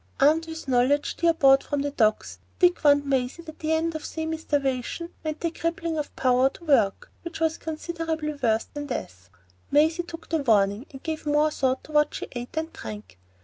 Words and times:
Armed 0.19 0.47
with 0.47 0.67
knowledge, 0.67 1.13
dear 1.17 1.31
bought 1.35 1.63
from 1.63 1.83
the 1.83 1.91
Docks, 1.91 2.39
Dick 2.57 2.83
warned 2.83 3.05
Maisie 3.05 3.43
that 3.43 3.59
the 3.59 3.71
end 3.71 3.93
of 3.93 4.03
semi 4.03 4.35
starvation 4.37 5.13
meant 5.23 5.41
the 5.41 5.51
crippling 5.51 5.95
of 5.99 6.15
power 6.15 6.49
to 6.49 6.65
work, 6.65 7.11
which 7.21 7.39
was 7.39 7.59
considerably 7.59 8.33
worse 8.33 8.63
than 8.63 8.87
death. 8.87 9.29
Maisie 9.69 10.01
took 10.01 10.27
the 10.29 10.39
warning, 10.39 10.87
and 10.89 11.03
gave 11.03 11.27
more 11.27 11.51
thought 11.51 11.83
to 11.83 11.91
what 11.91 12.15
she 12.15 12.27
ate 12.31 12.57
and 12.57 12.73
drank. 12.73 13.19